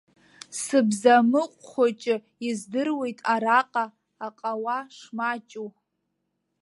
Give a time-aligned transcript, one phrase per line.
[0.61, 2.15] Сыбзамыҟә хәыҷы,
[2.47, 3.85] издыруеит араҟа
[4.25, 5.69] аҟауа шмаҷу.